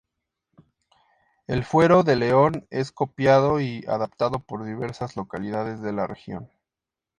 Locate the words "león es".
2.15-2.91